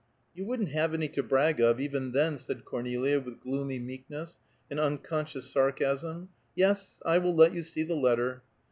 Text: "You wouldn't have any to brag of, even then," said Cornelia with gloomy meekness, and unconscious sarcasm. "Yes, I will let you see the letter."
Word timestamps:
"You 0.33 0.45
wouldn't 0.45 0.69
have 0.69 0.95
any 0.95 1.07
to 1.09 1.21
brag 1.21 1.59
of, 1.59 1.79
even 1.79 2.11
then," 2.11 2.35
said 2.39 2.65
Cornelia 2.65 3.19
with 3.19 3.39
gloomy 3.39 3.77
meekness, 3.77 4.39
and 4.67 4.79
unconscious 4.79 5.51
sarcasm. 5.51 6.29
"Yes, 6.55 6.99
I 7.05 7.19
will 7.19 7.35
let 7.35 7.53
you 7.53 7.61
see 7.61 7.83
the 7.83 7.93
letter." 7.95 8.41